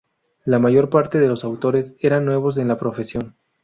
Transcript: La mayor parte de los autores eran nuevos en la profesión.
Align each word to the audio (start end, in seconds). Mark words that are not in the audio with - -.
La 0.45 0.57
mayor 0.57 0.89
parte 0.89 1.19
de 1.19 1.27
los 1.27 1.43
autores 1.43 1.95
eran 1.99 2.25
nuevos 2.25 2.57
en 2.57 2.67
la 2.67 2.79
profesión. 2.79 3.35